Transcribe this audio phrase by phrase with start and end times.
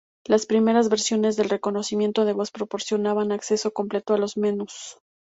[0.25, 4.97] Las primeras versiones del reconocimiento de voz proporcionaban acceso completo a los menús.